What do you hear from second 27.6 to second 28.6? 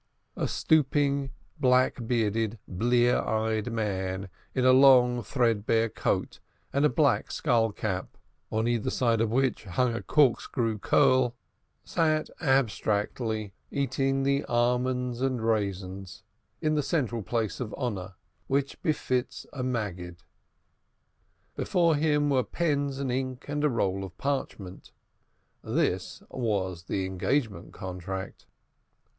contract.